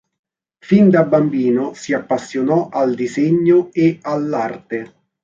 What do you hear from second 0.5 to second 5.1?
Fin da bambino si appassionò al disegno e all'arte.